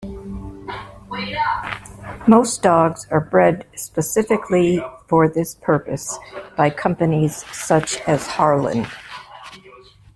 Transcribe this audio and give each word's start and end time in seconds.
Most 2.27 2.63
dogs 2.63 3.05
are 3.11 3.19
bred 3.19 3.67
specifically 3.75 4.83
for 5.05 5.29
this 5.29 5.53
purpose, 5.53 6.17
by 6.57 6.71
companies 6.71 7.45
such 7.55 8.01
as 8.07 8.25
Harlan. 8.25 8.87